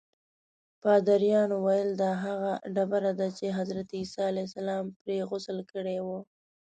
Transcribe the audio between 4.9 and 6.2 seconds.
پرې غسل کړی و.